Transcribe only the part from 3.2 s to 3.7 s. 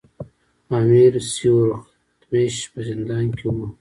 کې وو.